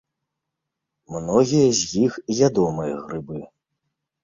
[1.15, 2.17] Многія з іх
[2.49, 3.37] ядомыя грыбы.